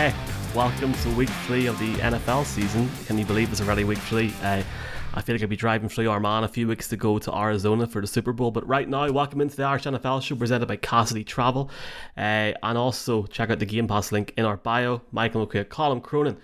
[0.00, 0.14] Hey,
[0.54, 2.88] welcome to week three of the NFL season.
[3.04, 4.32] Can you believe it's already week three?
[4.42, 4.62] Uh,
[5.12, 7.86] I feel like I'd be driving through Armagh a few weeks to go to Arizona
[7.86, 8.50] for the Super Bowl.
[8.50, 11.70] But right now, welcome into the Irish NFL show presented by Cassidy Travel.
[12.16, 15.02] Uh, and also check out the Game Pass link in our bio.
[15.12, 16.38] Michael McQuaid, Colin Cronin,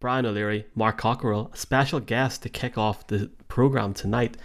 [0.00, 4.36] Brian O'Leary, Mark Cockerell, a special guest to kick off the program tonight.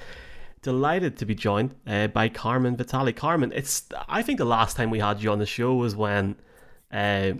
[0.61, 3.11] Delighted to be joined uh, by Carmen Vitali.
[3.11, 6.35] Carmen, it's I think the last time we had you on the show was when
[6.91, 7.31] uh,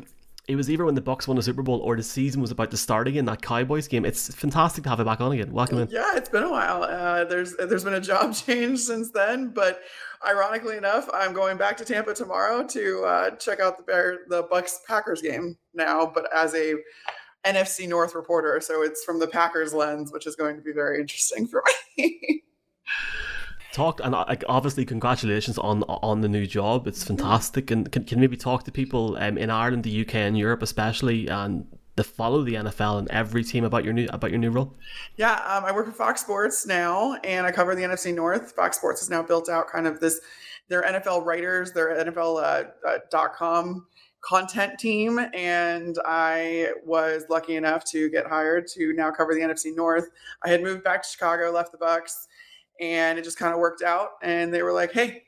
[0.52, 2.72] it was either when the Bucs won the Super Bowl or the season was about
[2.72, 3.24] to start again.
[3.24, 4.04] That Cowboys game.
[4.04, 5.54] It's fantastic to have it back on again.
[5.54, 5.88] Welcome in.
[5.90, 6.84] Yeah, it's been a while.
[6.84, 9.82] Uh, there's there's been a job change since then, but
[10.28, 14.44] ironically enough, I'm going back to Tampa tomorrow to uh, check out the Bear the
[14.44, 16.76] Bucs Packers game now, but as a
[17.46, 21.00] NFC North reporter, so it's from the Packers lens, which is going to be very
[21.00, 21.64] interesting for
[21.98, 22.44] me.
[23.74, 26.88] Talk and uh, obviously congratulations on on the new job.
[26.88, 27.72] It's fantastic.
[27.72, 31.28] And can, can maybe talk to people um, in ireland the uk and europe especially
[31.30, 34.76] and to follow the nfl and every team about your new about your new role?
[35.16, 38.52] Yeah um, i work for fox sports now and i cover the nfc north.
[38.54, 40.20] Fox sports has now built out kind of this
[40.68, 43.86] their nfl writers their nfl uh, uh, dot com
[44.22, 49.76] content team and i was lucky enough to get hired to now cover the nfc
[49.76, 50.10] north.
[50.44, 52.28] I had moved back to chicago left the bucs
[52.80, 54.12] and it just kind of worked out.
[54.22, 55.24] And they were like, "Hey,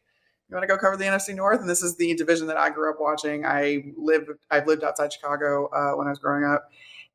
[0.49, 2.69] you want to go cover the NFC North?" And this is the division that I
[2.69, 3.45] grew up watching.
[3.45, 6.69] I lived, I've lived outside Chicago uh, when I was growing up,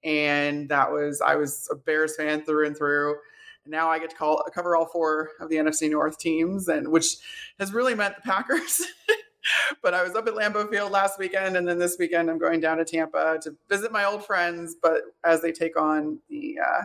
[0.05, 3.17] and that was I was a Bears fan through and through.
[3.65, 6.89] And now I get to call cover all four of the NFC North teams, and
[6.89, 7.17] which
[7.59, 8.81] has really meant the Packers.
[9.83, 12.61] but I was up at Lambeau Field last weekend, and then this weekend I'm going
[12.61, 14.77] down to Tampa to visit my old friends.
[14.81, 16.83] But as they take on the uh,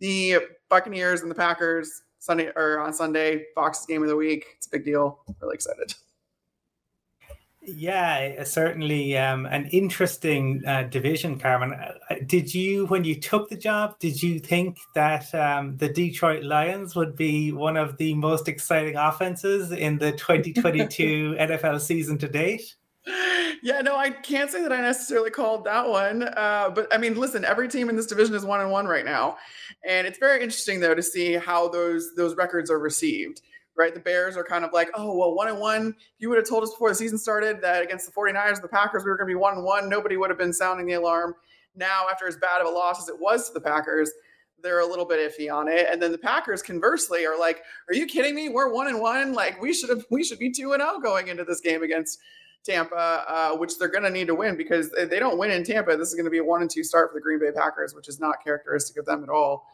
[0.00, 4.46] the Buccaneers and the Packers, Sunday or on Sunday, Fox's game of the week.
[4.56, 5.20] It's a big deal.
[5.40, 5.94] Really excited.
[7.70, 11.74] Yeah, certainly um, an interesting uh, division, Carmen.
[11.74, 16.44] Uh, did you, when you took the job, did you think that um, the Detroit
[16.44, 22.28] Lions would be one of the most exciting offenses in the 2022 NFL season to
[22.28, 22.74] date?
[23.62, 26.22] Yeah, no, I can't say that I necessarily called that one.
[26.22, 29.04] Uh, but I mean, listen, every team in this division is one and one right
[29.04, 29.36] now,
[29.86, 33.42] and it's very interesting though to see how those those records are received.
[33.76, 35.94] Right, the Bears are kind of like, oh well, one and one.
[35.96, 38.66] If you would have told us before the season started that against the 49ers the
[38.66, 40.94] Packers we were going to be one and one, nobody would have been sounding the
[40.94, 41.34] alarm.
[41.76, 44.10] Now, after as bad of a loss as it was to the Packers,
[44.62, 45.86] they're a little bit iffy on it.
[45.90, 48.48] And then the Packers, conversely, are like, "Are you kidding me?
[48.48, 49.32] We're one and one.
[49.32, 51.82] Like we should have, we should be two and zero oh going into this game
[51.82, 52.18] against
[52.68, 55.64] Tampa, uh, which they're going to need to win because if they don't win in
[55.64, 57.50] Tampa, this is going to be a one and two start for the Green Bay
[57.50, 59.66] Packers, which is not characteristic of them at all.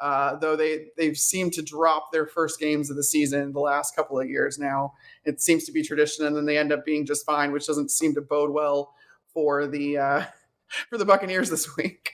[0.00, 3.96] Uh, though they they've seemed to drop their first games of the season the last
[3.96, 4.92] couple of years now.
[5.24, 7.90] It seems to be tradition, and then they end up being just fine, which doesn't
[7.90, 8.94] seem to bode well
[9.32, 10.24] for the uh,
[10.90, 12.12] for the Buccaneers this week.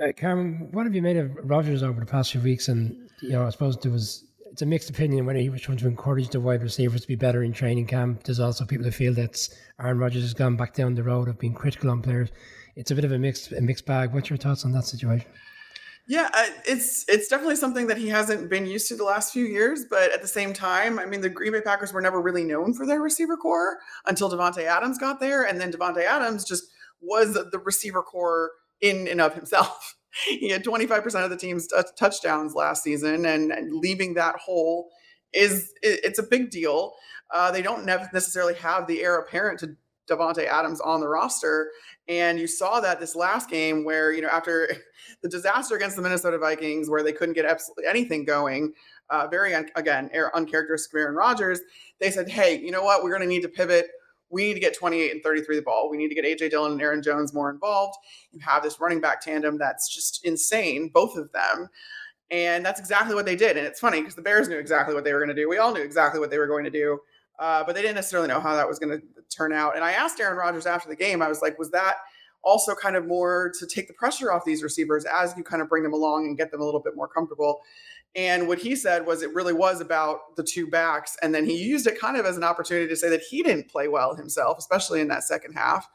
[0.00, 2.68] Uh, Carmen, what have you made of Rodgers over the past few weeks?
[2.68, 5.78] And you know, I suppose there was it's a mixed opinion whether he was trying
[5.78, 8.24] to encourage the wide receivers to be better in training camp.
[8.24, 9.48] There's also people that feel that
[9.80, 12.30] Aaron Rodgers has gone back down the road of being critical on players.
[12.76, 14.12] It's a bit of a mixed a mixed bag.
[14.12, 15.28] What's your thoughts on that situation?
[16.08, 16.28] Yeah,
[16.66, 19.84] it's it's definitely something that he hasn't been used to the last few years.
[19.88, 22.74] But at the same time, I mean, the Green Bay Packers were never really known
[22.74, 26.64] for their receiver corps until Davante Adams got there, and then Davante Adams just
[27.00, 28.50] was the receiver corps
[28.80, 33.52] in and of himself he had 25% of the team's t- touchdowns last season, and,
[33.52, 34.90] and, leaving that hole
[35.32, 36.94] is it, it's a big deal.
[37.32, 39.76] Uh, they don't necessarily have the heir apparent to
[40.08, 41.70] Davante Adams on the roster,
[42.08, 44.68] and you saw that this last game where you know after
[45.22, 48.72] the disaster against the Minnesota Vikings, where they couldn't get absolutely anything going.
[49.10, 51.60] Uh, very un- again uncharacteristic of Aaron Rodgers.
[52.00, 53.02] They said, "Hey, you know what?
[53.04, 53.86] We're going to need to pivot
[54.30, 55.90] we need to get 28 and 33 the ball.
[55.90, 57.96] We need to get AJ Dillon and Aaron Jones more involved.
[58.32, 61.68] You have this running back tandem that's just insane, both of them.
[62.30, 63.56] And that's exactly what they did.
[63.56, 65.48] And it's funny because the Bears knew exactly what they were going to do.
[65.48, 67.00] We all knew exactly what they were going to do,
[67.40, 69.74] uh, but they didn't necessarily know how that was going to turn out.
[69.74, 71.96] And I asked Aaron Rodgers after the game, I was like, was that
[72.42, 75.68] also kind of more to take the pressure off these receivers as you kind of
[75.68, 77.60] bring them along and get them a little bit more comfortable?
[78.16, 81.16] And what he said was it really was about the two backs.
[81.22, 83.70] And then he used it kind of as an opportunity to say that he didn't
[83.70, 85.88] play well himself, especially in that second half.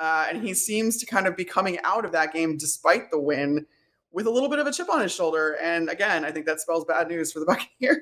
[0.00, 3.18] Uh, and he seems to kind of be coming out of that game despite the
[3.18, 3.66] win
[4.10, 5.56] with a little bit of a chip on his shoulder.
[5.62, 7.46] And again, I think that spells bad news for the
[7.80, 8.00] Buccaneers.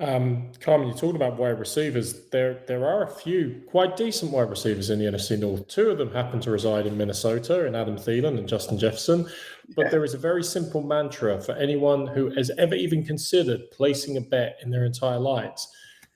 [0.00, 2.28] Um, Carmen, you talked about wide receivers.
[2.30, 5.66] There, there are a few quite decent wide receivers in the NFC North.
[5.66, 9.28] Two of them happen to reside in Minnesota, in Adam Thielen and Justin Jefferson.
[9.74, 9.90] But yeah.
[9.90, 14.20] there is a very simple mantra for anyone who has ever even considered placing a
[14.20, 15.66] bet in their entire lives.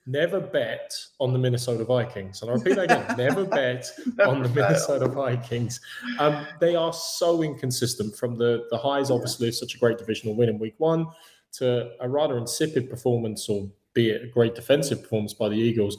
[0.06, 2.42] never bet on the Minnesota Vikings.
[2.42, 3.90] And I repeat that again, never bet
[4.24, 5.80] on the Minnesota Vikings.
[6.20, 10.36] Um, they are so inconsistent from the, the highs, obviously, of such a great divisional
[10.36, 11.06] win in week one
[11.52, 15.98] to a rather insipid performance, or be it a great defensive performance by the Eagles.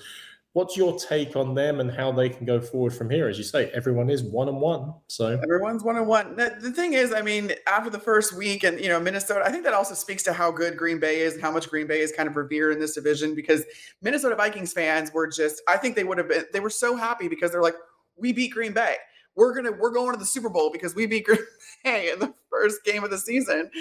[0.54, 3.28] What's your take on them and how they can go forward from here?
[3.28, 4.94] As you say, everyone is one and one.
[5.08, 6.36] So everyone's one and one.
[6.36, 9.64] The, thing is, I mean, after the first week, and you know, Minnesota, I think
[9.64, 12.12] that also speaks to how good Green Bay is and how much Green Bay is
[12.12, 13.64] kind of revered in this division because
[14.04, 17.28] Minnesota Vikings fans were just, I think they would have been, they were so happy
[17.28, 17.76] because they're like,
[18.16, 18.98] we beat Green Bay.
[19.36, 21.40] We're gonna, we're going to the Super Bowl because we beat Green
[21.84, 23.72] Bay in the first game of the season.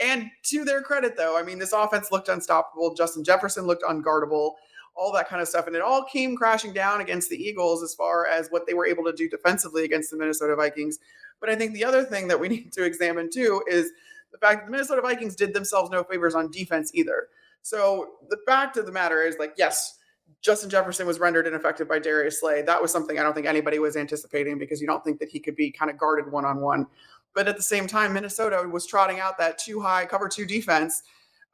[0.00, 2.94] And to their credit, though, I mean, this offense looked unstoppable.
[2.94, 4.52] Justin Jefferson looked unguardable
[4.98, 5.66] all that kind of stuff.
[5.68, 8.86] And it all came crashing down against the Eagles as far as what they were
[8.86, 10.98] able to do defensively against the Minnesota Vikings.
[11.40, 13.92] But I think the other thing that we need to examine too is
[14.32, 17.28] the fact that the Minnesota Vikings did themselves no favors on defense either.
[17.62, 19.98] So the fact of the matter is, like, yes,
[20.42, 22.62] Justin Jefferson was rendered ineffective by Darius Slay.
[22.62, 25.40] That was something I don't think anybody was anticipating because you don't think that he
[25.40, 26.86] could be kind of guarded one on one.
[27.34, 31.02] But at the same time, Minnesota was trotting out that two high cover two defense.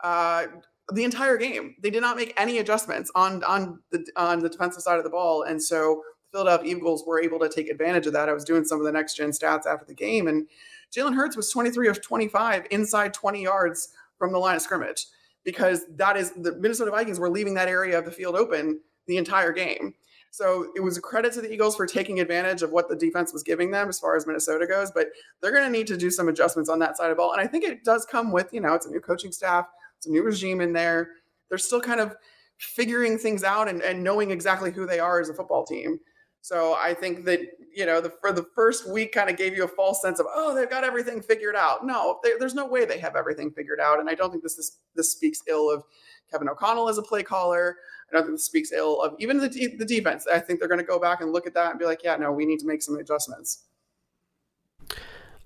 [0.02, 0.46] Uh,
[0.92, 1.76] the entire game.
[1.82, 5.10] They did not make any adjustments on on the on the defensive side of the
[5.10, 8.28] ball, and so the Philadelphia Eagles were able to take advantage of that.
[8.28, 10.46] I was doing some of the next gen stats after the game, and
[10.94, 13.88] Jalen Hurts was 23 of 25 inside 20 yards
[14.18, 15.06] from the line of scrimmage
[15.44, 19.16] because that is the Minnesota Vikings were leaving that area of the field open the
[19.16, 19.94] entire game.
[20.34, 23.32] So it was a credit to the Eagles for taking advantage of what the defense
[23.32, 25.08] was giving them as far as Minnesota goes, but
[25.40, 27.32] they're going to need to do some adjustments on that side of the ball.
[27.32, 29.66] And I think it does come with, you know, it's a new coaching staff
[30.04, 31.08] it's a new regime in there.
[31.48, 32.14] They're still kind of
[32.58, 35.98] figuring things out and, and knowing exactly who they are as a football team.
[36.44, 37.40] So I think that
[37.74, 40.26] you know the for the first week kind of gave you a false sense of
[40.30, 41.86] oh they've got everything figured out.
[41.86, 44.56] No, they, there's no way they have everything figured out, and I don't think this
[44.56, 45.84] this, this speaks ill of
[46.30, 47.78] Kevin O'Connell as a play caller.
[48.10, 50.26] I don't think this speaks ill of even the the defense.
[50.30, 52.16] I think they're going to go back and look at that and be like, yeah,
[52.16, 53.62] no, we need to make some adjustments.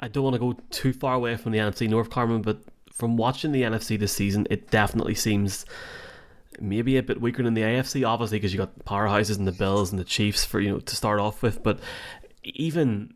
[0.01, 2.59] I don't want to go too far away from the NFC North, Carmen, but
[2.93, 5.65] from watching the NFC this season, it definitely seems
[6.61, 9.91] maybe a bit weaker than the AFC, obviously, because you got powerhouses and the Bills
[9.91, 11.63] and the Chiefs for you know to start off with.
[11.63, 11.81] But
[12.45, 13.15] even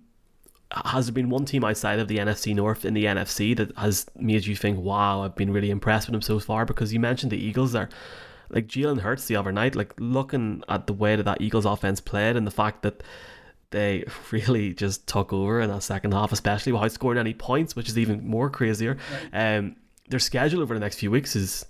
[0.72, 4.06] has there been one team outside of the NFC North in the NFC that has
[4.16, 6.64] made you think, "Wow, I've been really impressed with them so far"?
[6.64, 7.88] Because you mentioned the Eagles there,
[8.50, 12.00] like Jalen Hurts the other night, like looking at the way that that Eagles offense
[12.00, 13.02] played and the fact that
[13.70, 17.88] they really just took over in that second half, especially without scoring any points, which
[17.88, 18.96] is even more crazier.
[19.32, 19.76] Um,
[20.08, 21.64] their schedule over the next few weeks is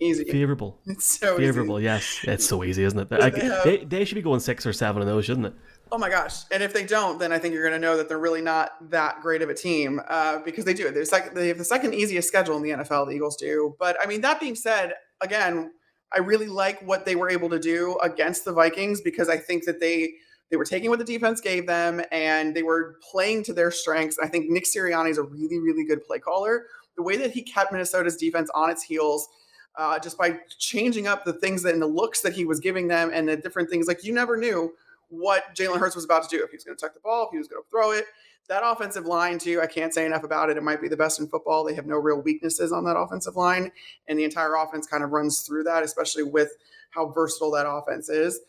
[0.00, 0.80] easy, favorable.
[0.86, 1.78] It's so favorable.
[1.78, 1.84] Easy.
[1.84, 3.10] Yes, it's so easy, isn't it?
[3.10, 3.64] They, have...
[3.64, 5.54] they, they should be going six or seven of those, shouldn't it?
[5.92, 6.44] Oh my gosh!
[6.52, 8.90] And if they don't, then I think you're going to know that they're really not
[8.90, 10.90] that great of a team uh, because they do.
[10.90, 13.08] They're sec- they have the second easiest schedule in the NFL.
[13.08, 13.74] The Eagles do.
[13.78, 15.72] But I mean, that being said, again,
[16.12, 19.64] I really like what they were able to do against the Vikings because I think
[19.64, 20.12] that they
[20.50, 24.18] they were taking what the defense gave them and they were playing to their strengths.
[24.20, 26.66] I think Nick Sirianni is a really, really good play caller.
[26.96, 29.28] The way that he kept Minnesota's defense on its heels,
[29.76, 32.88] uh, just by changing up the things that, and the looks that he was giving
[32.88, 34.72] them and the different things, like you never knew
[35.08, 36.42] what Jalen Hurts was about to do.
[36.42, 38.06] If he was going to tuck the ball, if he was going to throw it.
[38.48, 40.56] That offensive line, too, I can't say enough about it.
[40.56, 41.62] It might be the best in football.
[41.62, 43.70] They have no real weaknesses on that offensive line.
[44.08, 46.56] And the entire offense kind of runs through that, especially with
[46.90, 48.40] how versatile that offense is.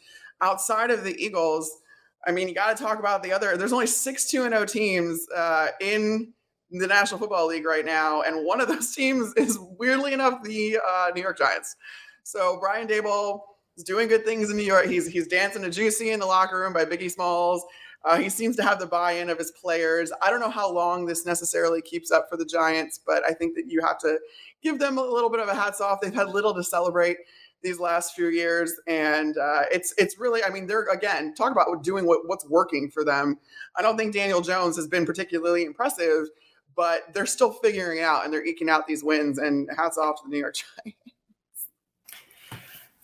[0.42, 1.82] Outside of the Eagles,
[2.26, 3.58] I mean, you got to talk about the other.
[3.58, 6.34] There's only six two and zero oh teams uh, in
[6.80, 10.78] the National Football League right now, and one of those teams is weirdly enough the
[10.78, 11.76] uh, New York Giants.
[12.24, 13.42] So Brian Daboll
[13.78, 14.88] is doing good things in New York.
[14.88, 17.64] He's he's dancing to Juicy in the locker room by Biggie Smalls.
[18.04, 20.12] Uh, he seems to have the buy-in of his players.
[20.24, 23.56] I don't know how long this necessarily keeps up for the Giants, but I think
[23.56, 24.18] that you have to
[24.64, 26.02] give them a little bit of a hats off.
[26.02, 27.18] They've had little to celebrate
[27.62, 31.84] these last few years, and uh, it's it's really I mean they're again talk about
[31.84, 33.38] doing what what's working for them.
[33.76, 36.28] I don't think Daniel Jones has been particularly impressive,
[36.76, 39.38] but they're still figuring it out and they're eking out these wins.
[39.38, 41.11] And hats off to the New York Giants.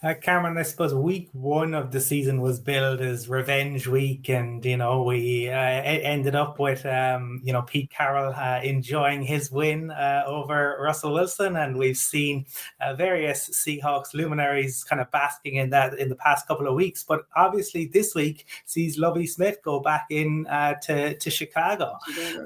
[0.04, 4.63] Uh, Cameron, I suppose week one of the season was billed as revenge week, and
[4.63, 9.51] you know we uh, ended up with um, you know Pete Carroll uh, enjoying his
[9.51, 12.46] win uh, over Russell Wilson, and we've seen
[12.80, 17.04] uh, various Seahawks luminaries kind of basking in that in the past couple of weeks.
[17.04, 21.98] But obviously, this week sees Lovie Smith go back in uh, to to Chicago.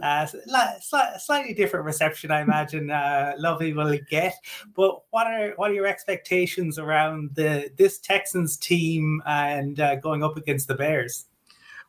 [0.02, 2.88] Sli- slightly different reception, I imagine
[3.38, 4.36] Lovie will get.
[4.74, 7.41] But what are what are your expectations around the
[7.78, 11.26] this Texans team and uh, going up against the Bears?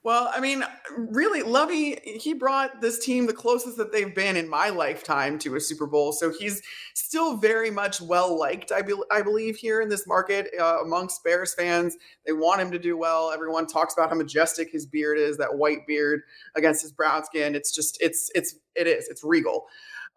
[0.04, 0.64] Well, I mean,
[0.96, 5.54] really, Lovie, he brought this team the closest that they've been in my lifetime to
[5.54, 6.10] a Super Bowl.
[6.10, 6.60] So he's
[6.94, 11.22] still very much well liked, I, be- I believe, here in this market uh, amongst
[11.22, 11.96] Bears fans.
[12.26, 13.30] They want him to do well.
[13.30, 16.22] Everyone talks about how majestic his beard is, that white beard
[16.56, 17.54] against his brown skin.
[17.54, 19.66] It's just, it's, it's, it is, it's regal.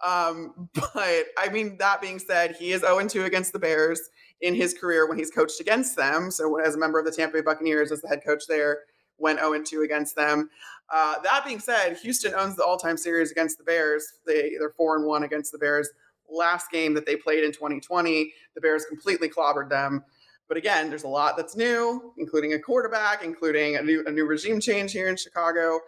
[0.04, 4.02] Um, but I mean, that being said, he is 0 2 against the Bears
[4.46, 6.30] in his career when he's coached against them.
[6.30, 8.82] So as a member of the Tampa Bay Buccaneers, as the head coach there,
[9.18, 10.50] went 0 2 against them.
[10.94, 14.06] Uh, that being said, Houston owns the all time series against the Bears.
[14.28, 15.90] They, they're 4 and 1 against the Bears.
[16.30, 20.04] Last game that they played in 2020, the Bears completely clobbered them.
[20.48, 24.28] But again, there's a lot that's new, including a quarterback, including a new, a new
[24.28, 25.80] regime change here in Chicago.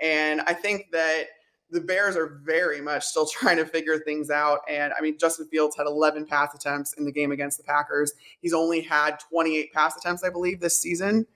[0.00, 1.26] And I think that
[1.70, 4.60] the Bears are very much still trying to figure things out.
[4.68, 8.12] And I mean, Justin Fields had 11 pass attempts in the game against the Packers.
[8.40, 11.26] He's only had 28 pass attempts, I believe, this season.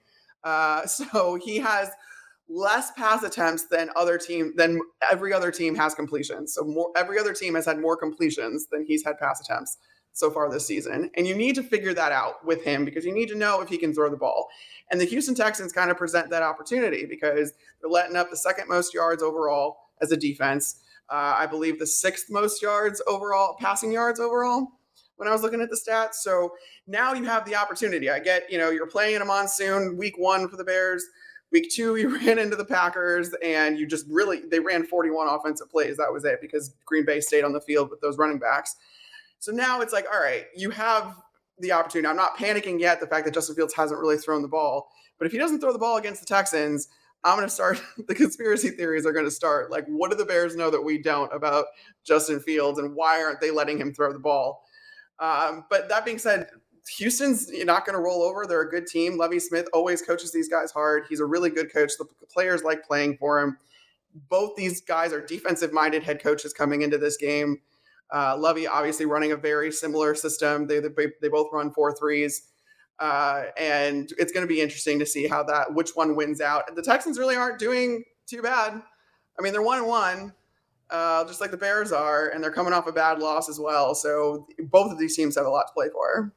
[0.43, 1.89] Uh, so he has
[2.49, 6.53] less pass attempts than other team than every other team has completions.
[6.53, 9.77] So more every other team has had more completions than he's had pass attempts
[10.13, 11.09] so far this season.
[11.15, 13.69] And you need to figure that out with him because you need to know if
[13.69, 14.47] he can throw the ball.
[14.91, 18.67] And the Houston Texans kind of present that opportunity because they're letting up the second
[18.69, 20.81] most yards overall as a defense.
[21.09, 24.67] Uh, I believe the sixth most yards overall, passing yards overall
[25.15, 26.15] when I was looking at the stats.
[26.15, 26.53] So
[26.87, 28.09] now you have the opportunity.
[28.09, 31.03] I get, you know, you're playing in a monsoon week one for the Bears.
[31.51, 35.69] Week two, you ran into the Packers and you just really, they ran 41 offensive
[35.69, 35.97] plays.
[35.97, 38.75] That was it because Green Bay stayed on the field with those running backs.
[39.39, 41.15] So now it's like, all right, you have
[41.59, 42.07] the opportunity.
[42.07, 44.89] I'm not panicking yet, the fact that Justin Fields hasn't really thrown the ball.
[45.17, 46.87] But if he doesn't throw the ball against the Texans,
[47.23, 49.71] I'm going to start, the conspiracy theories are going to start.
[49.71, 51.65] Like, what do the Bears know that we don't about
[52.03, 54.63] Justin Fields and why aren't they letting him throw the ball?
[55.19, 56.49] Um, but that being said,
[56.97, 58.45] Houston's not going to roll over.
[58.45, 59.17] They're a good team.
[59.17, 61.05] Lovie Smith always coaches these guys hard.
[61.07, 61.93] He's a really good coach.
[61.97, 63.57] The players like playing for him.
[64.29, 67.61] Both these guys are defensive minded head coaches coming into this game.
[68.13, 70.67] Uh, Lovie obviously running a very similar system.
[70.67, 72.49] They, they, they both run four threes.
[73.03, 76.73] Uh, and it's going to be interesting to see how that which one wins out.
[76.73, 78.81] The Texans really aren't doing too bad.
[79.37, 80.33] I mean, they're one and one
[80.89, 83.95] uh, just like the Bears are, and they're coming off a bad loss as well.
[83.95, 86.31] So both of these teams have a lot to play for.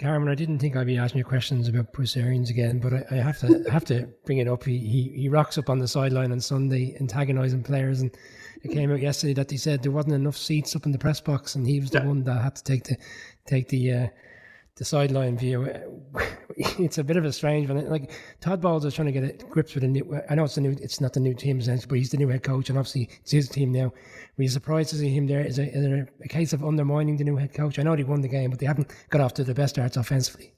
[0.00, 3.04] Carmen, I didn't think I'd be asking you questions about Bruce Arians again, but I,
[3.10, 4.64] I have to have to bring it up.
[4.64, 8.16] He, he he rocks up on the sideline on Sunday, antagonising players, and
[8.62, 11.20] it came out yesterday that he said there wasn't enough seats up in the press
[11.20, 12.06] box, and he was the yeah.
[12.06, 12.96] one that had to take the
[13.44, 14.06] take the uh,
[14.78, 15.68] the sideline view.
[16.60, 17.88] It's a bit of a strange one.
[17.88, 20.20] Like Todd Bowles is trying to get grips with a new.
[20.28, 20.76] I know it's the new.
[20.80, 23.30] It's not the new team essentially, but he's the new head coach, and obviously it's
[23.30, 23.92] his team now.
[24.36, 25.40] Were you surprised to see him there?
[25.40, 27.78] Is, it, is there a case of undermining the new head coach?
[27.78, 29.96] I know they won the game, but they haven't got off to the best starts
[29.96, 30.52] offensively.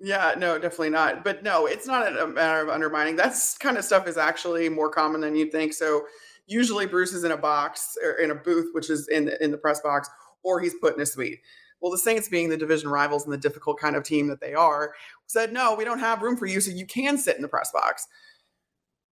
[0.00, 1.22] Yeah, no, definitely not.
[1.22, 3.16] But no, it's not a matter of undermining.
[3.16, 5.74] That's kind of stuff is actually more common than you'd think.
[5.74, 6.06] So
[6.46, 9.50] usually Bruce is in a box or in a booth, which is in the, in
[9.50, 10.08] the press box,
[10.42, 11.40] or he's put in a suite.
[11.82, 14.54] Well, the Saints, being the division rivals and the difficult kind of team that they
[14.54, 14.94] are,
[15.26, 17.72] said, no, we don't have room for you, so you can sit in the press
[17.72, 18.06] box.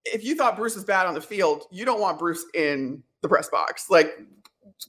[0.04, 3.28] If you thought Bruce was bad on the field, you don't want Bruce in the
[3.28, 3.90] press box.
[3.90, 4.16] Like,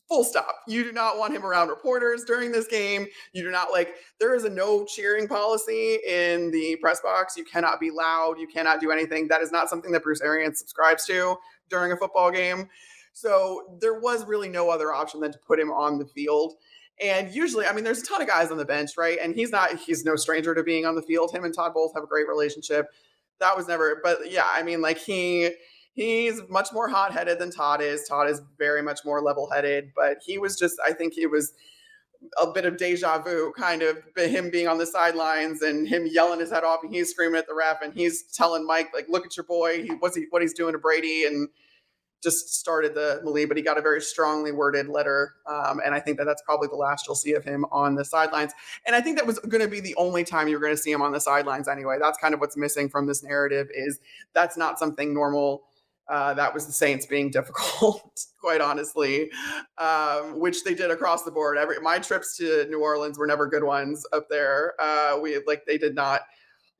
[0.08, 0.56] full stop.
[0.68, 3.08] You do not want him around reporters during this game.
[3.34, 7.36] You do not like, there is a no cheering policy in the press box.
[7.36, 8.40] You cannot be loud.
[8.40, 9.28] You cannot do anything.
[9.28, 11.36] That is not something that Bruce Arians subscribes to
[11.70, 12.70] during a football game.
[13.14, 16.54] So there was really no other option than to put him on the field.
[17.00, 19.18] And usually, I mean, there's a ton of guys on the bench, right?
[19.22, 21.34] And he's not, he's no stranger to being on the field.
[21.34, 22.88] Him and Todd both have a great relationship.
[23.40, 25.50] That was never, but yeah, I mean, like he,
[25.94, 28.08] he's much more hot headed than Todd is.
[28.08, 31.54] Todd is very much more level headed, but he was just, I think it was
[32.40, 36.40] a bit of deja vu, kind of him being on the sidelines and him yelling
[36.40, 39.26] his head off and he's screaming at the ref and he's telling Mike, like, look
[39.26, 39.82] at your boy.
[39.82, 41.26] He, what's he, what he's doing to Brady.
[41.26, 41.50] And,
[42.22, 45.36] just started the Mali, but he got a very strongly worded letter.
[45.48, 48.06] Um, and I think that that's probably the last you'll see of him on the
[48.06, 48.54] sidelines.
[48.86, 50.92] And I think that was going to be the only time you're going to see
[50.92, 51.98] him on the sidelines anyway.
[52.00, 54.00] That's kind of what's missing from this narrative is
[54.34, 55.63] that's not something normal.
[56.08, 59.32] Uh, that was the Saints being difficult, quite honestly,
[59.78, 61.58] um, which they did across the board.
[61.58, 64.74] Every my trips to New Orleans were never good ones up there.
[64.80, 66.22] Uh, we like they did not.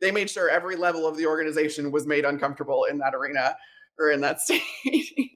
[0.02, 3.56] They made sure every level of the organization was made uncomfortable in that arena
[4.00, 5.30] or in that stadium.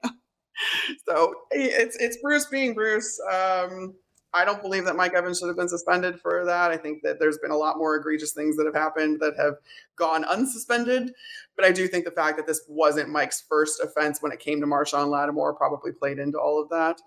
[1.08, 3.20] so it's it's Bruce being Bruce.
[3.32, 3.96] Um,
[4.36, 6.70] I don't believe that Mike Evans should have been suspended for that.
[6.70, 9.56] I think that there's been a lot more egregious things that have happened that have
[9.96, 11.12] gone unsuspended.
[11.56, 14.60] But I do think the fact that this wasn't Mike's first offense when it came
[14.60, 17.00] to Marshon Lattimore probably played into all of that.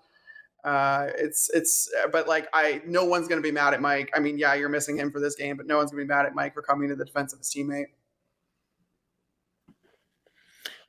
[0.63, 4.09] Uh, it's it's but like I no one's gonna be mad at Mike.
[4.15, 6.25] I mean, yeah, you're missing him for this game, but no one's gonna be mad
[6.25, 7.85] at Mike for coming to the defense of his teammate.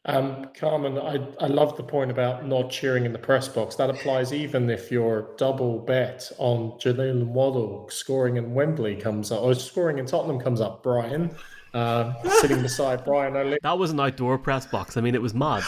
[0.07, 3.77] Um, Carmen, I, I love the point about not cheering in the press box.
[3.77, 9.43] That applies even if your double bet on Jaylen Waddle scoring in Wembley comes up,
[9.43, 10.83] or scoring in Tottenham comes up.
[10.83, 11.31] Brian,
[11.75, 13.59] uh, sitting beside Brian only.
[13.63, 14.97] That was an outdoor press box.
[14.97, 15.63] I mean, it was mad.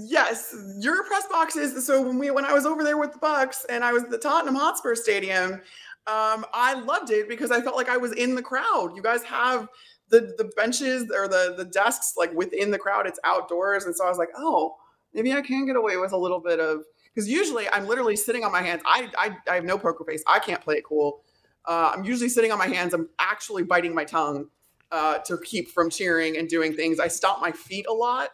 [0.00, 1.84] yes, your press boxes.
[1.84, 4.10] So when we when I was over there with the Bucs and I was at
[4.10, 5.54] the Tottenham Hotspur Stadium,
[6.06, 8.92] um, I loved it because I felt like I was in the crowd.
[8.94, 9.68] You guys have
[10.08, 13.84] the the benches or the the desks like within the crowd it's outdoors.
[13.84, 14.76] And so i was like oh
[15.14, 16.84] maybe i can get away with a little bit of
[17.14, 18.82] because usually i'm literally sitting on my hands.
[18.86, 20.22] I, I i have no poker face.
[20.26, 21.22] I can't play it cool.
[21.66, 22.94] Uh, i'm usually sitting on my hands.
[22.94, 24.48] I'm actually biting my tongue
[24.92, 27.00] uh, to keep from cheering and doing things.
[27.00, 28.28] I stomp my feet a lot.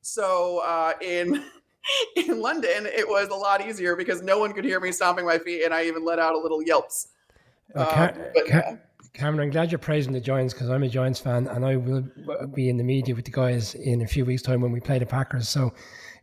[0.00, 1.44] So uh, in
[2.16, 5.38] in london it was a lot easier because no one could hear me stomping my
[5.38, 7.08] feet and i even let out a little yelps.
[7.74, 11.64] Uh, but, Cameron, I'm glad you're praising the Giants because I'm a Giants fan and
[11.64, 12.04] I will
[12.54, 14.98] be in the media with the guys in a few weeks' time when we play
[14.98, 15.48] the Packers.
[15.48, 15.72] So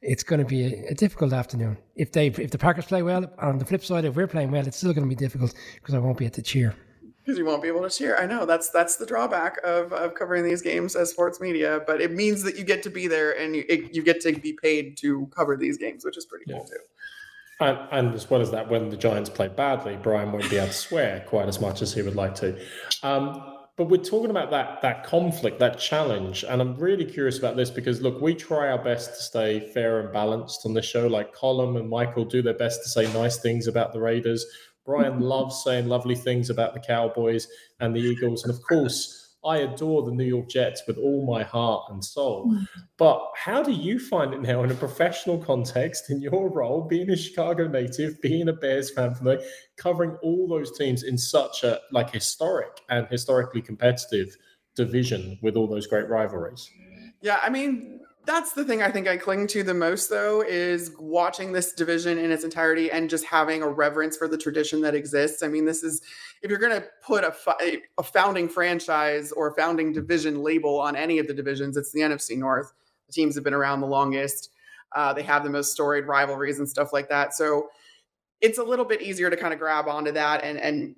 [0.01, 1.77] it's going to be a, a difficult afternoon.
[1.95, 4.65] If they if the Packers play well, on the flip side, if we're playing well,
[4.65, 6.75] it's still going to be difficult because I won't be able to cheer.
[7.23, 8.15] Because you won't be able to cheer.
[8.17, 12.01] I know that's that's the drawback of, of covering these games as sports media, but
[12.01, 14.53] it means that you get to be there and you, it, you get to be
[14.53, 16.57] paid to cover these games, which is pretty yeah.
[16.57, 16.77] cool too.
[17.59, 20.67] And, and, as well as that, when the Giants play badly, Brian won't be able
[20.67, 22.59] to swear quite as much as he would like to.
[23.01, 27.57] Um, but we're talking about that that conflict, that challenge, and I'm really curious about
[27.57, 31.07] this because look, we try our best to stay fair and balanced on the show.
[31.07, 34.45] Like Colm and Michael do their best to say nice things about the Raiders.
[34.85, 37.47] Brian loves saying lovely things about the Cowboys
[37.81, 41.43] and the Eagles, and of course I adore the New York Jets with all my
[41.43, 42.51] heart and soul.
[42.51, 42.67] Mm.
[42.97, 47.09] But how do you find it now in a professional context, in your role, being
[47.11, 49.41] a Chicago native, being a Bears fan from there,
[49.77, 54.35] covering all those teams in such a like historic and historically competitive
[54.75, 56.69] division with all those great rivalries?
[57.21, 60.91] Yeah, I mean, that's the thing I think I cling to the most, though, is
[60.99, 64.95] watching this division in its entirety and just having a reverence for the tradition that
[64.95, 65.43] exists.
[65.43, 66.01] I mean, this is
[66.41, 67.33] if you're going to put a,
[67.97, 72.01] a founding franchise or a founding division label on any of the divisions, it's the
[72.01, 72.73] NFC North.
[73.07, 74.49] The teams have been around the longest.
[74.95, 77.33] Uh, they have the most storied rivalries and stuff like that.
[77.33, 77.69] So
[78.41, 80.95] it's a little bit easier to kind of grab onto that and and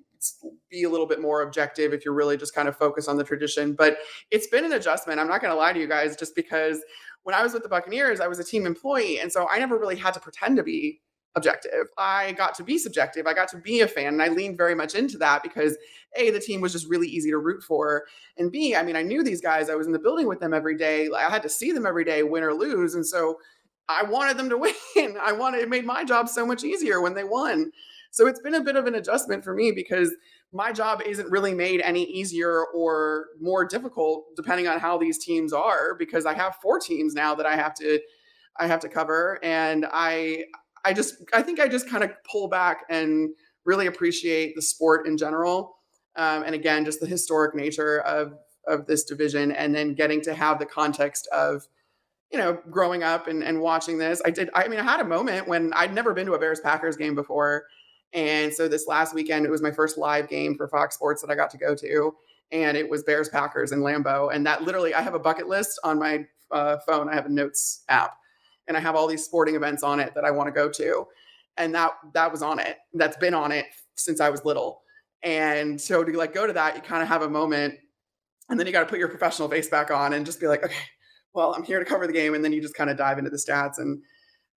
[0.70, 3.24] be a little bit more objective if you're really just kind of focused on the
[3.24, 3.72] tradition.
[3.72, 3.98] But
[4.30, 5.20] it's been an adjustment.
[5.20, 6.82] I'm not going to lie to you guys, just because
[7.28, 9.20] when I was with the Buccaneers, I was a team employee.
[9.20, 11.02] And so I never really had to pretend to be
[11.36, 11.88] objective.
[11.98, 13.26] I got to be subjective.
[13.26, 14.14] I got to be a fan.
[14.14, 15.76] And I leaned very much into that because
[16.16, 18.04] A, the team was just really easy to root for.
[18.38, 19.68] And B, I mean, I knew these guys.
[19.68, 21.10] I was in the building with them every day.
[21.14, 22.94] I had to see them every day, win or lose.
[22.94, 23.36] And so
[23.90, 24.56] I wanted them to
[24.96, 25.18] win.
[25.20, 27.72] I wanted it made my job so much easier when they won.
[28.10, 30.14] So it's been a bit of an adjustment for me because
[30.52, 35.52] my job isn't really made any easier or more difficult depending on how these teams
[35.52, 38.00] are because I have four teams now that I have to
[38.58, 39.38] I have to cover.
[39.42, 40.44] And I
[40.84, 43.30] I just I think I just kind of pull back and
[43.64, 45.76] really appreciate the sport in general
[46.16, 48.34] um, and again just the historic nature of
[48.66, 51.66] of this division and then getting to have the context of
[52.30, 54.20] you know growing up and, and watching this.
[54.24, 56.60] I did I mean I had a moment when I'd never been to a Bears
[56.60, 57.64] Packers game before
[58.12, 61.30] and so this last weekend, it was my first live game for Fox Sports that
[61.30, 62.14] I got to go to.
[62.50, 64.34] And it was Bears Packers in Lambeau.
[64.34, 67.08] And that literally, I have a bucket list on my uh, phone.
[67.08, 68.14] I have a notes app
[68.66, 71.06] and I have all these sporting events on it that I want to go to.
[71.56, 72.78] And that that was on it.
[72.94, 73.66] That's been on it
[73.96, 74.82] since I was little.
[75.22, 77.74] And so to like go to that, you kind of have a moment
[78.48, 80.64] and then you got to put your professional face back on and just be like,
[80.64, 80.74] okay,
[81.34, 82.34] well, I'm here to cover the game.
[82.34, 84.00] And then you just kind of dive into the stats and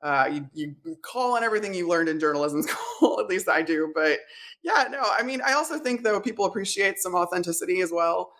[0.04, 2.62] uh, you, you call on everything you learned in journalism
[3.00, 3.20] school.
[3.20, 3.92] At least I do.
[3.94, 4.20] But
[4.64, 8.34] yeah, no, I mean, I also think though people appreciate some authenticity as well.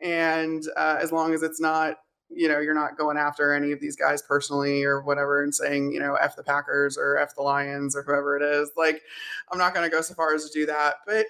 [0.00, 1.98] And uh, as long as it's not,
[2.34, 5.92] you know, you're not going after any of these guys personally or whatever and saying,
[5.92, 8.70] you know, F the Packers or F the Lions or whoever it is.
[8.76, 9.02] Like,
[9.50, 10.96] I'm not going to go so far as to do that.
[11.06, 11.26] But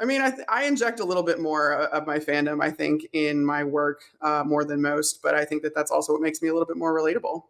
[0.00, 3.06] I mean, I, th- I inject a little bit more of my fandom, I think,
[3.12, 5.22] in my work uh, more than most.
[5.22, 7.44] But I think that that's also what makes me a little bit more relatable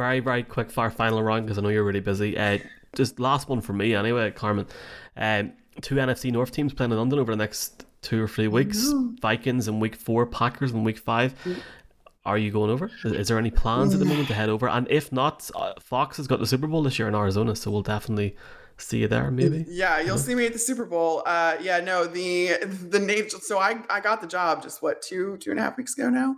[0.00, 2.38] very very quick fire final round because I know you're really busy.
[2.38, 2.58] Uh,
[2.96, 4.66] just last one for me anyway, Carmen.
[5.14, 8.90] Um, two NFC North teams playing in London over the next two or three weeks.
[9.20, 11.34] Vikings in week four, Packers in week five.
[12.24, 12.90] Are you going over?
[13.04, 14.68] Is, is, there any plans at the moment to head over?
[14.68, 17.70] And if not, uh, Fox has got the Super Bowl this year in Arizona, so
[17.70, 18.36] we'll definitely
[18.80, 22.06] see you there maybe yeah you'll see me at the super bowl uh yeah no
[22.06, 22.54] the
[22.88, 25.76] the name so i i got the job just what two two and a half
[25.76, 26.34] weeks ago now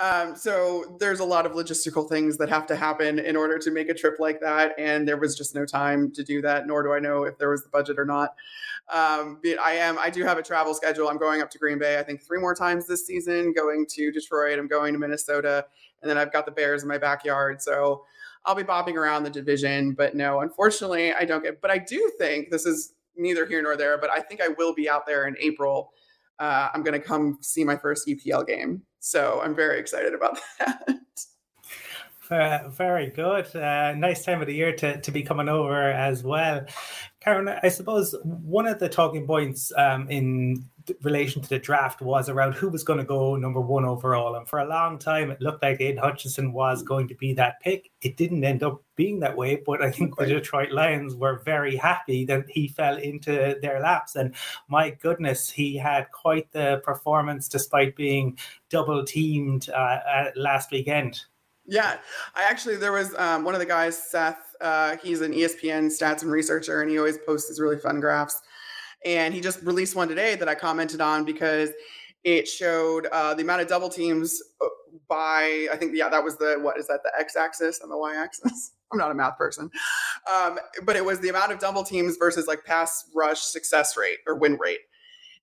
[0.00, 3.70] um, so there's a lot of logistical things that have to happen in order to
[3.70, 4.74] make a trip like that.
[4.78, 7.50] And there was just no time to do that, nor do I know if there
[7.50, 8.34] was the budget or not.
[8.92, 11.08] Um, but I am, I do have a travel schedule.
[11.08, 14.10] I'm going up to Green Bay, I think three more times this season, going to
[14.10, 15.66] Detroit, I'm going to Minnesota,
[16.00, 17.62] and then I've got the Bears in my backyard.
[17.62, 18.04] So
[18.44, 19.92] I'll be bopping around the division.
[19.92, 23.76] But no, unfortunately, I don't get, but I do think this is neither here nor
[23.76, 25.92] there, but I think I will be out there in April.
[26.38, 28.82] Uh, I'm going to come see my first EPL game.
[29.00, 30.98] So I'm very excited about that.
[32.30, 33.54] Uh, very good.
[33.54, 36.64] Uh, nice time of the year to, to be coming over as well.
[37.20, 40.64] Karen, I suppose one of the talking points um, in
[41.02, 44.34] relation to the draft was around who was going to go number one overall.
[44.34, 47.60] And for a long time, it looked like Aidan Hutchinson was going to be that
[47.60, 47.90] pick.
[48.00, 51.76] It didn't end up being that way, but I think the Detroit Lions were very
[51.76, 54.16] happy that he fell into their laps.
[54.16, 54.34] And
[54.68, 61.22] my goodness, he had quite the performance despite being double teamed uh, last weekend.
[61.64, 61.98] Yeah,
[62.34, 64.56] I actually there was um, one of the guys, Seth.
[64.60, 68.42] Uh, he's an ESPN stats and researcher, and he always posts these really fun graphs.
[69.04, 71.70] And he just released one today that I commented on because
[72.24, 74.66] it showed uh, the amount of double teams uh,
[75.08, 78.72] by I think yeah that was the what is that the x-axis and the y-axis.
[78.92, 79.70] I'm not a math person,
[80.30, 84.18] um, but it was the amount of double teams versus like pass rush success rate
[84.26, 84.80] or win rate.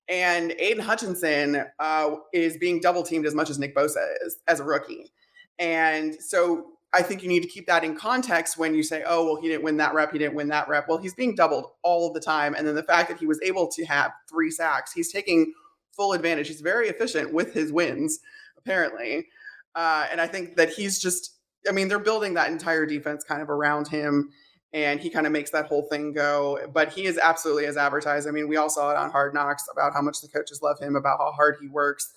[0.08, 4.60] And Aidan Hutchinson uh, is being double teamed as much as Nick Bosa is as
[4.60, 5.12] a rookie.
[5.58, 9.24] And so I think you need to keep that in context when you say, oh,
[9.24, 10.88] well, he didn't win that rep, he didn't win that rep.
[10.88, 12.54] Well, he's being doubled all the time.
[12.54, 15.52] And then the fact that he was able to have three sacks, he's taking
[15.92, 16.48] full advantage.
[16.48, 18.18] He's very efficient with his wins,
[18.58, 19.28] apparently.
[19.76, 21.36] Uh, and I think that he's just,
[21.68, 24.30] I mean, they're building that entire defense kind of around him.
[24.72, 26.58] And he kind of makes that whole thing go.
[26.72, 28.26] But he is absolutely as advertised.
[28.26, 30.78] I mean, we all saw it on Hard Knocks about how much the coaches love
[30.80, 32.12] him, about how hard he works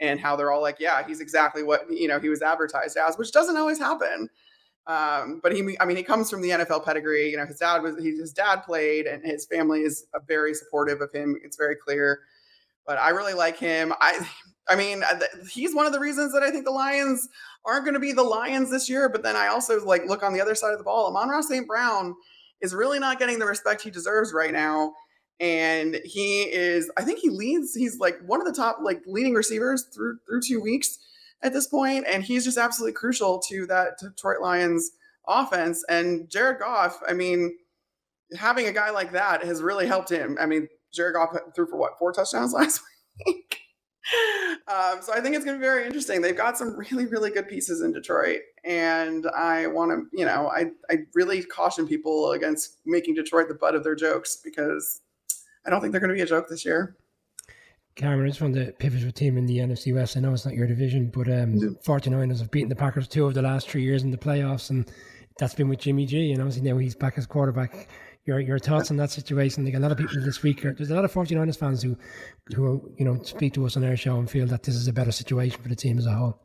[0.00, 3.16] and how they're all like, yeah, he's exactly what you know he was advertised as,
[3.16, 4.28] which doesn't always happen.
[4.86, 7.30] Um, but he, I mean, he comes from the NFL pedigree.
[7.30, 11.00] You know, his dad was he, his dad played, and his family is very supportive
[11.00, 11.38] of him.
[11.42, 12.20] It's very clear.
[12.86, 13.92] But I really like him.
[14.00, 14.26] I,
[14.68, 15.02] I mean,
[15.50, 17.28] he's one of the reasons that I think the Lions
[17.66, 19.10] aren't going to be the Lions this year.
[19.10, 21.06] But then I also like look on the other side of the ball.
[21.08, 21.66] Amon-Ra St.
[21.66, 22.14] Brown
[22.62, 24.94] is really not getting the respect he deserves right now
[25.40, 29.34] and he is i think he leads he's like one of the top like leading
[29.34, 30.98] receivers through through two weeks
[31.42, 34.92] at this point and he's just absolutely crucial to that detroit lions
[35.26, 37.52] offense and jared goff i mean
[38.36, 40.36] having a guy like that has really helped him.
[40.40, 42.80] I mean jared goff threw for what four touchdowns last
[43.26, 43.60] week?
[44.68, 46.20] Um, so i think it's going to be very interesting.
[46.20, 50.48] They've got some really really good pieces in detroit and i want to you know
[50.48, 55.02] I, I really caution people against making detroit the butt of their jokes because
[55.66, 56.96] I don't think they're going to be a joke this year.
[57.96, 60.16] Cameron, I just want to pivot to a team in the NFC West.
[60.16, 61.68] I know it's not your division, but um, yeah.
[61.86, 64.90] 49ers have beaten the Packers two of the last three years in the playoffs, and
[65.38, 66.32] that's been with Jimmy G.
[66.32, 67.88] And obviously now he's back as quarterback.
[68.26, 69.64] Your your thoughts on that situation?
[69.64, 71.96] Like a lot of people this week, are, there's a lot of 49ers fans who,
[72.54, 74.92] who you know speak to us on our show and feel that this is a
[74.92, 76.40] better situation for the team as a whole.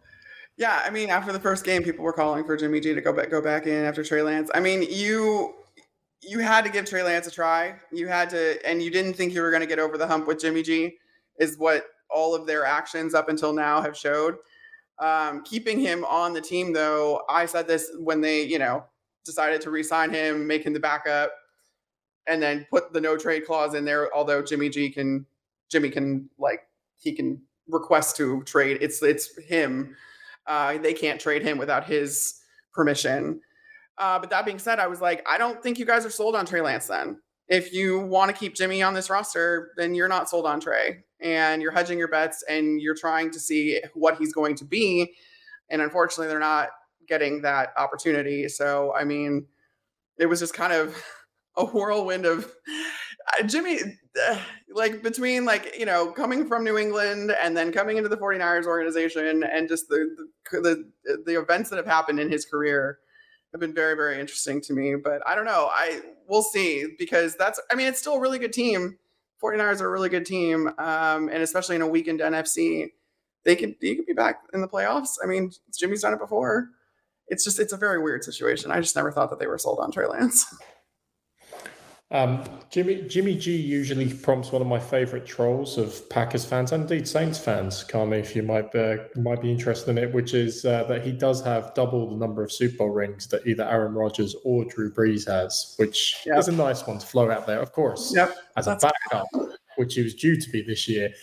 [0.58, 3.14] Yeah, I mean, after the first game, people were calling for Jimmy G to go
[3.14, 4.52] back go back in after Trey Lance.
[4.54, 5.56] I mean, you
[6.22, 7.76] you had to give Trey Lance a try.
[7.92, 10.28] You had to, and you didn't think you were going to get over the hump
[10.28, 10.98] with Jimmy G,
[11.40, 14.36] is what all of their actions up until now have showed.
[15.00, 18.84] Um, keeping him on the team, though, I said this when they, you know,
[19.26, 21.32] decided to re-sign him, make him the backup,
[22.28, 24.14] and then put the no trade clause in there.
[24.14, 25.26] Although Jimmy G can,
[25.70, 26.62] Jimmy can like
[26.98, 28.80] he can request to trade.
[28.82, 29.96] It's it's him.
[30.48, 32.42] Uh, they can't trade him without his
[32.74, 33.40] permission.
[34.00, 36.36] Uh, but that being said, I was like, I don't think you guys are sold
[36.36, 37.20] on Trey Lance then.
[37.50, 41.04] If you want to keep Jimmy on this roster, then you're not sold on Trey
[41.20, 45.14] and you're hedging your bets and you're trying to see what he's going to be.
[45.70, 46.70] And unfortunately, they're not
[47.08, 48.48] getting that opportunity.
[48.48, 49.48] So, I mean,
[50.18, 50.96] it was just kind of
[51.58, 52.50] a whirlwind of
[53.38, 53.80] uh, Jimmy,
[54.30, 54.40] uh,
[54.74, 58.66] like between like, you know, coming from New England and then coming into the 49ers
[58.66, 60.16] organization and just the,
[60.52, 63.00] the, the, the events that have happened in his career
[63.52, 65.70] have been very very interesting to me but i don't know.
[65.72, 68.98] I we'll see because that's i mean it's still a really good team.
[69.42, 72.90] 49ers are a really good team um, and especially in a weakened nfc
[73.46, 75.18] they could you could be back in the playoffs.
[75.24, 76.70] I mean jimmy's done it before.
[77.28, 78.72] It's just it's a very weird situation.
[78.72, 80.46] I just never thought that they were sold on trey lance
[82.12, 86.90] Um, Jimmy Jimmy G usually prompts one of my favourite trolls of Packers fans and
[86.90, 87.84] indeed Saints fans.
[87.88, 91.12] Carmi, if you might be, might be interested in it, which is uh, that he
[91.12, 94.92] does have double the number of Super Bowl rings that either Aaron Rodgers or Drew
[94.92, 96.40] Brees has, which yep.
[96.40, 98.36] is a nice one to flow out there, of course, yep.
[98.58, 99.28] as a backup,
[99.78, 101.14] which he was due to be this year.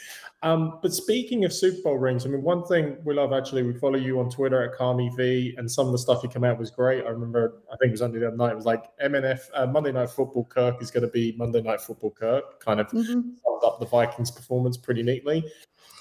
[0.46, 3.72] Um, but speaking of Super Bowl rings, I mean, one thing we love actually, we
[3.72, 6.56] follow you on Twitter at Carmi V, and some of the stuff you come out
[6.56, 7.04] was great.
[7.04, 9.66] I remember, I think it was only the other night, it was like MNF, uh,
[9.66, 13.02] Monday Night Football Kirk is going to be Monday Night Football Kirk, kind of mm-hmm.
[13.12, 15.44] summed up the Vikings' performance pretty neatly.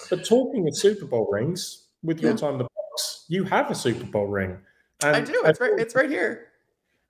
[0.08, 2.36] But talking of Super Bowl rings, with your yeah.
[2.36, 4.58] time the Bucs, you have a Super Bowl ring.
[5.02, 5.42] And I do.
[5.44, 5.72] It's right.
[5.76, 6.52] It's right here.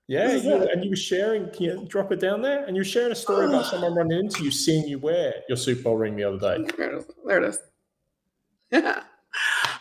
[0.07, 1.49] Yeah, you, and you were sharing.
[1.49, 2.63] Can you drop it down there?
[2.65, 5.57] And you were sharing a story about someone running into you, seeing you wear your
[5.57, 6.65] Super Bowl ring the other day.
[6.77, 7.05] There it is.
[7.25, 7.59] There it is.
[8.71, 9.03] Yeah.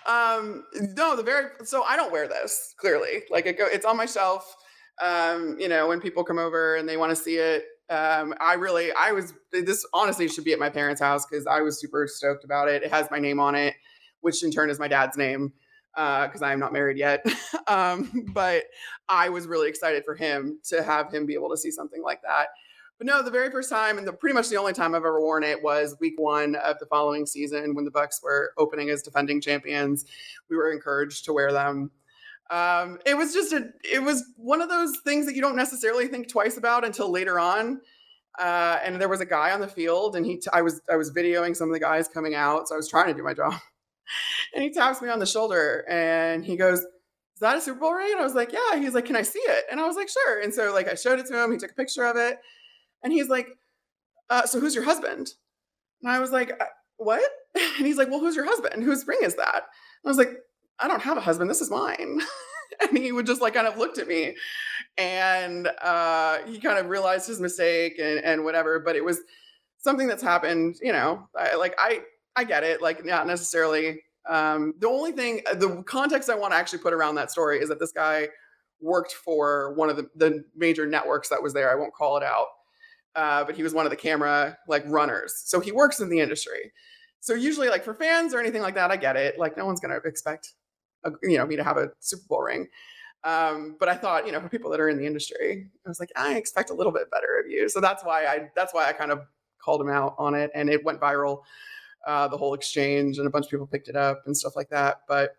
[0.06, 0.62] Um,
[0.96, 3.22] no, the very so I don't wear this clearly.
[3.28, 4.54] Like it go, it's on my shelf.
[5.02, 8.54] Um, you know, when people come over and they want to see it, um, I
[8.54, 12.06] really, I was this honestly should be at my parents' house because I was super
[12.06, 12.84] stoked about it.
[12.84, 13.74] It has my name on it,
[14.20, 15.52] which in turn is my dad's name
[15.96, 17.24] because uh, I am not married yet.
[17.66, 18.64] um, but
[19.08, 22.20] I was really excited for him to have him be able to see something like
[22.22, 22.48] that.
[22.98, 25.20] But no, the very first time and the pretty much the only time I've ever
[25.20, 29.02] worn it was week one of the following season when the Bucs were opening as
[29.02, 30.04] defending champions.
[30.50, 31.90] We were encouraged to wear them.
[32.50, 36.08] Um, it was just a it was one of those things that you don't necessarily
[36.08, 37.80] think twice about until later on.
[38.38, 40.96] Uh, and there was a guy on the field, and he t- I was I
[40.96, 43.34] was videoing some of the guys coming out, so I was trying to do my
[43.34, 43.54] job
[44.54, 47.94] and he taps me on the shoulder and he goes, Is that a Super Bowl
[47.94, 48.12] ring?
[48.12, 48.78] And I was like, Yeah.
[48.78, 49.64] He's like, Can I see it?
[49.70, 50.40] And I was like, Sure.
[50.40, 51.52] And so like I showed it to him.
[51.52, 52.38] He took a picture of it.
[53.02, 53.48] And he's like,
[54.30, 55.30] uh, so who's your husband?
[56.02, 56.64] And I was like, uh,
[56.96, 57.22] what?
[57.78, 58.82] And he's like, well, who's your husband?
[58.82, 59.54] Whose ring is that?
[59.54, 60.30] And I was like,
[60.78, 61.48] I don't have a husband.
[61.48, 62.20] This is mine.
[62.80, 64.34] and he would just like kind of looked at me
[64.98, 68.78] and uh, he kind of realized his mistake and, and whatever.
[68.78, 69.20] But it was
[69.78, 72.00] something that's happened, you know, I, like I,
[72.36, 72.82] I get it.
[72.82, 74.02] Like not necessarily.
[74.28, 77.60] Um, the only thing, uh, the context I want to actually put around that story
[77.60, 78.28] is that this guy
[78.80, 81.70] worked for one of the, the major networks that was there.
[81.70, 82.46] I won't call it out,
[83.14, 85.42] uh, but he was one of the camera like runners.
[85.44, 86.72] So he works in the industry.
[87.20, 89.38] So usually, like for fans or anything like that, I get it.
[89.38, 90.52] Like no one's gonna expect,
[91.04, 92.68] a, you know, me to have a Super Bowl ring.
[93.24, 95.98] Um, but I thought, you know, for people that are in the industry, I was
[95.98, 97.68] like, I expect a little bit better of you.
[97.68, 99.20] So that's why I that's why I kind of
[99.58, 101.42] called him out on it, and it went viral
[102.06, 104.70] uh, the whole exchange, and a bunch of people picked it up and stuff like
[104.70, 105.02] that.
[105.08, 105.36] But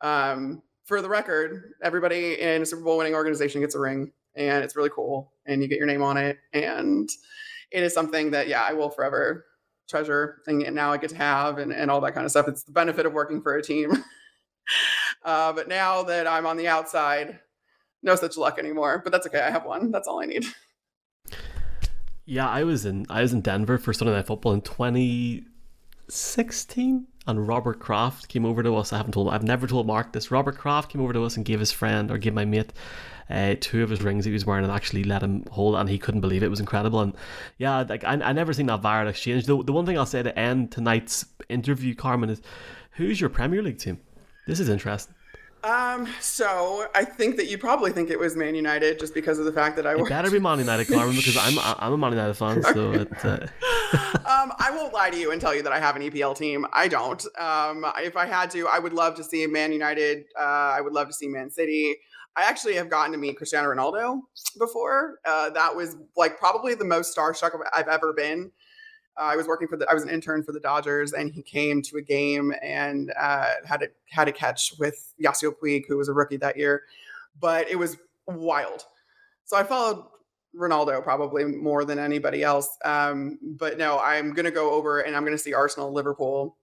[0.00, 4.64] um, for the record, everybody in a Super Bowl winning organization gets a ring, and
[4.64, 7.10] it's really cool, and you get your name on it, and
[7.70, 9.44] it is something that yeah, I will forever
[9.88, 12.48] treasure, and now I get to have, and, and all that kind of stuff.
[12.48, 13.92] It's the benefit of working for a team.
[15.24, 17.40] uh, but now that I'm on the outside,
[18.02, 19.00] no such luck anymore.
[19.02, 19.40] But that's okay.
[19.40, 19.90] I have one.
[19.90, 20.44] That's all I need.
[22.26, 25.44] Yeah, I was in I was in Denver for Sunday Night Football in 20
[26.08, 28.92] 16 and Robert Kraft came over to us.
[28.92, 30.30] I haven't told, I've never told Mark this.
[30.30, 32.72] Robert Kraft came over to us and gave his friend or gave my mate
[33.30, 35.98] uh, two of his rings he was wearing and actually let him hold, and he
[35.98, 36.46] couldn't believe it.
[36.46, 37.00] It was incredible.
[37.00, 37.14] And
[37.58, 39.46] yeah, like I, I never seen that viral exchange.
[39.46, 42.42] The, the one thing I'll say to end tonight's interview, Carmen, is
[42.92, 44.00] who's your Premier League team?
[44.46, 45.14] This is interesting.
[45.64, 49.46] Um, so I think that you probably think it was Man United just because of
[49.46, 52.12] the fact that I it better be Man United, Carmen, because I'm I'm a Man
[52.12, 52.62] United fan.
[52.62, 53.38] So it, uh...
[54.26, 56.66] um, I won't lie to you and tell you that I have an EPL team.
[56.72, 57.24] I don't.
[57.38, 60.24] Um, if I had to, I would love to see Man United.
[60.38, 60.42] Uh,
[60.76, 61.96] I would love to see Man City.
[62.36, 64.20] I actually have gotten to meet Cristiano Ronaldo
[64.58, 65.20] before.
[65.24, 68.50] Uh, that was like probably the most starstruck I've ever been.
[69.16, 71.42] Uh, I was working for the, I was an intern for the Dodgers, and he
[71.42, 75.96] came to a game and uh, had a had a catch with Yasiel Puig, who
[75.96, 76.82] was a rookie that year.
[77.40, 77.96] But it was
[78.26, 78.84] wild.
[79.44, 80.04] So I followed
[80.56, 82.76] Ronaldo probably more than anybody else.
[82.84, 86.56] Um, but no, I'm to go over and I'm to see Arsenal, Liverpool,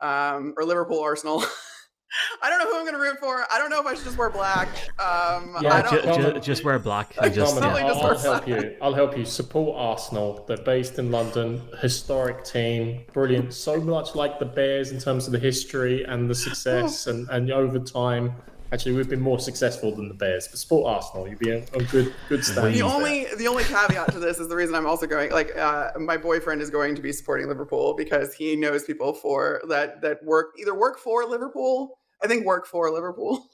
[0.00, 1.44] um, or Liverpool, Arsenal.
[2.42, 3.44] I don't know who I'm going to root for.
[3.52, 4.68] I don't know if I should just wear black.
[4.98, 7.14] Um, yeah, ju- ju- just wear black.
[7.28, 7.72] just, yeah.
[7.86, 8.76] I'll, I'll help you.
[8.82, 9.24] I'll help you.
[9.24, 10.44] Support Arsenal.
[10.48, 11.60] They're based in London.
[11.80, 13.04] Historic team.
[13.12, 13.52] Brilliant.
[13.52, 17.50] So much like the Bears in terms of the history and the success and, and
[17.50, 18.32] over time.
[18.70, 21.26] Actually, we've been more successful than the Bears, but support Arsenal.
[21.26, 22.74] You'd be a, a good, good stand.
[22.74, 25.30] The only, the only caveat to this is the reason I'm also going.
[25.30, 29.62] Like, uh, my boyfriend is going to be supporting Liverpool because he knows people for
[29.68, 31.98] that that work either work for Liverpool.
[32.22, 33.46] I think work for Liverpool,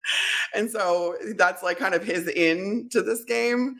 [0.54, 3.76] and so that's like kind of his in to this game.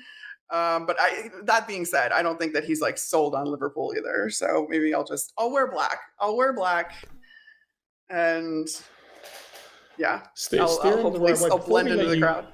[0.51, 3.94] Um, but I, that being said, I don't think that he's like sold on Liverpool
[3.97, 4.29] either.
[4.29, 5.99] So maybe I'll just I'll wear black.
[6.20, 6.92] I'll wear black,
[8.11, 8.68] and
[9.99, 12.47] yeah, St- I'll, I'll hopefully right I'll blend into the you, crowd.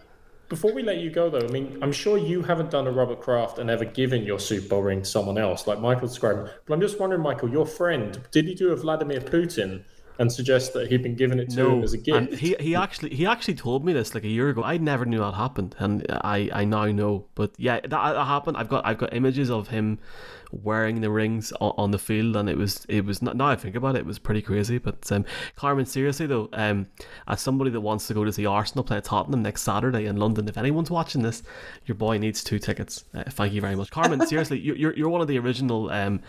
[0.49, 3.21] Before we let you go, though, I mean, I'm sure you haven't done a Robert
[3.21, 6.51] Kraft and ever given your Super Bowl ring to someone else, like Michael described.
[6.67, 9.85] But I'm just wondering, Michael, your friend, did he do a Vladimir Putin
[10.21, 12.17] and suggest that he'd been given it to him as a gift.
[12.17, 14.63] And he he actually he actually told me this like a year ago.
[14.63, 17.25] I never knew that happened, and I I now know.
[17.35, 18.59] But yeah, that, that happened.
[18.59, 19.99] I've got I've got images of him
[20.53, 23.75] wearing the rings on, on the field, and it was it was now I think
[23.75, 24.77] about it, it was pretty crazy.
[24.77, 25.25] But um,
[25.57, 26.89] Carmen, seriously though, um,
[27.27, 30.49] as somebody that wants to go to see Arsenal play Tottenham next Saturday in London,
[30.49, 31.43] if anyone's watching this,
[31.87, 33.07] your boy needs two tickets.
[33.15, 34.27] Uh, thank you very much, Carmen.
[34.27, 35.91] seriously, you, you're you're one of the original.
[35.91, 36.21] Um,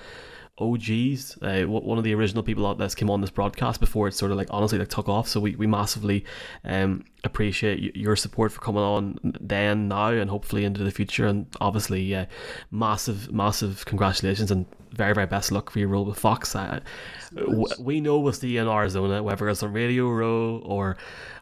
[0.62, 4.32] OGs, uh, one of the original people that came on this broadcast before it sort
[4.32, 5.28] of like honestly like took off.
[5.28, 6.26] So we, we massively
[6.64, 11.28] um, appreciate your support for coming on then, now, and hopefully into the future.
[11.28, 12.26] And obviously, uh,
[12.70, 16.56] massive, massive congratulations and very, very best luck for your role with Fox.
[16.56, 16.80] Uh,
[17.80, 20.98] we know we'll see you in Arizona, whether it's on Radio Row or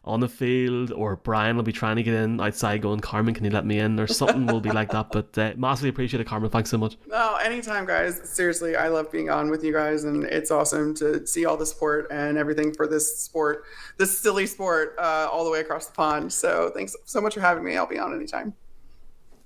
[0.06, 3.44] on the field, or Brian will be trying to get in outside going, Carmen, can
[3.44, 4.00] you let me in?
[4.00, 5.08] Or something will be like that.
[5.20, 6.50] But uh, massively appreciate it, Carmen.
[6.50, 6.98] Thanks so much.
[7.08, 8.22] No, anytime, guys.
[8.30, 11.66] Seriously, I love being on with you guys, and it's awesome to see all the
[11.66, 13.64] support and everything for this sport,
[13.98, 16.32] this silly sport, uh, all the way across the pond.
[16.32, 17.76] So thanks so much for having me.
[17.76, 18.54] I'll be on anytime.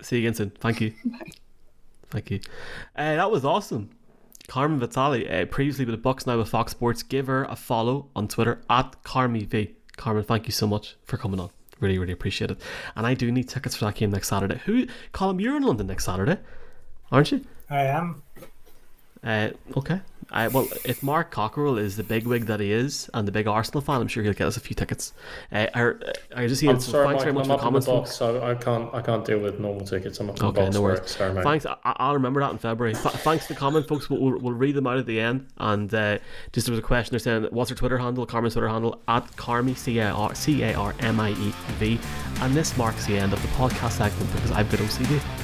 [0.01, 0.49] See you again soon.
[0.59, 0.93] Thank you.
[2.13, 2.39] Thank you.
[2.95, 3.89] Uh, that was awesome.
[4.47, 7.01] Carmen Vitali, uh, previously with the Bucs, now with Fox Sports.
[7.01, 9.71] Give her a follow on Twitter at CarmieV.
[9.97, 11.49] Carmen, thank you so much for coming on.
[11.79, 12.61] Really, really appreciate it.
[12.95, 14.61] And I do need tickets for that game next Saturday.
[14.65, 16.37] Who, Colin, you're in London next Saturday,
[17.11, 17.43] aren't you?
[17.67, 18.21] I am.
[19.23, 20.01] Uh, okay.
[20.33, 23.47] I, well, if Mark Cockerell is the big wig that he is and the big
[23.47, 25.13] Arsenal fan, I'm sure he'll get us a few tickets.
[25.51, 25.93] Uh, I,
[26.35, 27.85] I just I'm sorry, thanks Mike, very much I'm for comments.
[27.85, 30.19] Box, so I can't I can't deal with normal tickets.
[30.19, 31.11] I'm not okay, no worries.
[31.11, 31.43] Sorry, mate.
[31.43, 31.65] Thanks.
[31.65, 32.95] I, will remember that in February.
[32.95, 34.09] Th- thanks for the comment, folks.
[34.09, 35.47] We'll, we'll, we'll, read them out at the end.
[35.57, 36.17] And uh,
[36.51, 37.11] just there was a question.
[37.11, 40.63] They're saying, "What's her Twitter handle?" Carmen's Twitter handle at Carmy C A R C
[40.63, 41.99] A R M I E V.
[42.41, 45.42] And this marks the end of the podcast segment because I've got OCD.